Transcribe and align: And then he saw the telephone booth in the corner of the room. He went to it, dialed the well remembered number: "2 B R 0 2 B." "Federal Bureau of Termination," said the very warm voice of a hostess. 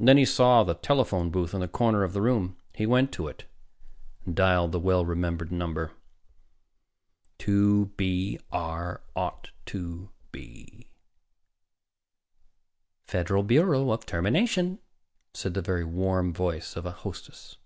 And 0.00 0.08
then 0.08 0.16
he 0.16 0.24
saw 0.24 0.64
the 0.64 0.74
telephone 0.74 1.30
booth 1.30 1.54
in 1.54 1.60
the 1.60 1.68
corner 1.68 2.02
of 2.02 2.12
the 2.12 2.20
room. 2.20 2.56
He 2.74 2.84
went 2.84 3.12
to 3.12 3.28
it, 3.28 3.44
dialed 4.28 4.72
the 4.72 4.80
well 4.80 5.04
remembered 5.06 5.52
number: 5.52 5.92
"2 7.38 7.92
B 7.96 8.40
R 8.50 9.02
0 9.14 9.40
2 9.64 10.10
B." 10.32 10.88
"Federal 13.04 13.44
Bureau 13.44 13.92
of 13.92 14.04
Termination," 14.04 14.80
said 15.32 15.54
the 15.54 15.62
very 15.62 15.84
warm 15.84 16.32
voice 16.34 16.74
of 16.74 16.84
a 16.84 16.90
hostess. 16.90 17.56